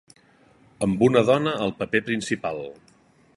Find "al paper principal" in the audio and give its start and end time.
1.67-2.63